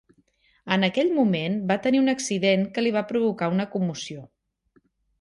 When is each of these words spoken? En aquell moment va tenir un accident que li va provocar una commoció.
En 0.75 0.87
aquell 0.87 1.11
moment 1.17 1.59
va 1.73 1.77
tenir 1.85 2.03
un 2.05 2.13
accident 2.15 2.67
que 2.79 2.87
li 2.87 2.97
va 2.99 3.07
provocar 3.15 3.55
una 3.57 3.71
commoció. 3.79 4.29